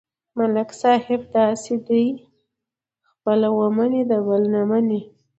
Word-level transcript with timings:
ملک 0.37 0.69
صاحب 0.81 1.21
داسې 1.35 1.73
دی: 1.87 2.05
خپله 3.11 3.47
ومني، 3.57 4.01
د 4.09 4.11
بل 4.27 4.41
نه 4.53 4.61
مني. 4.69 5.01